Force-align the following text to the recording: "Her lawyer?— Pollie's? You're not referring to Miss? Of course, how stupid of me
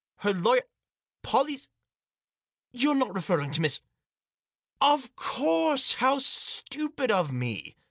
"Her 0.15 0.33
lawyer?— 0.33 0.63
Pollie's? 1.21 1.67
You're 2.71 2.95
not 2.95 3.13
referring 3.13 3.51
to 3.51 3.61
Miss? 3.61 3.81
Of 4.81 5.15
course, 5.15 5.93
how 5.93 6.17
stupid 6.17 7.11
of 7.11 7.31
me 7.31 7.77